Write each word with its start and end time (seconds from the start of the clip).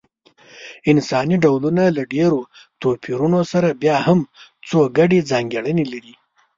انساني 0.91 1.35
ډولونه 1.43 1.83
له 1.95 2.03
ډېرو 2.13 2.39
توپیرونو 2.81 3.39
سره 3.51 3.69
بیا 3.81 3.97
هم 4.07 4.19
څو 4.69 4.79
ګډې 4.97 5.19
ځانګړنې 5.31 5.85
لري. 5.93 6.13